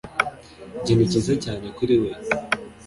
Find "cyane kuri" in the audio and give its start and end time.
1.43-1.95